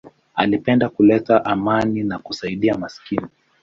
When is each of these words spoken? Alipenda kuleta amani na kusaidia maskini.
Alipenda 0.35 0.89
kuleta 0.89 1.45
amani 1.45 2.03
na 2.03 2.19
kusaidia 2.19 2.77
maskini. 2.77 3.27